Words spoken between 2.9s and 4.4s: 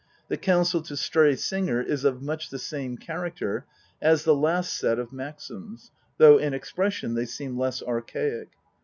character us the